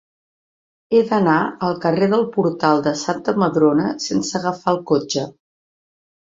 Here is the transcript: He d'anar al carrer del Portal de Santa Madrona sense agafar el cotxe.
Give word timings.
He 0.93 1.01
d'anar 1.09 1.35
al 1.67 1.77
carrer 1.83 2.07
del 2.13 2.25
Portal 2.37 2.81
de 2.87 2.95
Santa 3.03 3.37
Madrona 3.45 3.87
sense 4.07 4.35
agafar 4.41 4.75
el 4.75 4.83
cotxe. 4.95 5.29